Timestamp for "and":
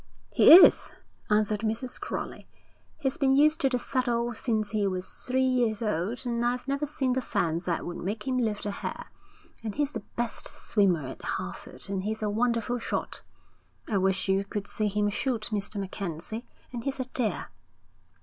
6.25-6.43, 9.63-9.75, 11.87-12.01, 16.73-16.83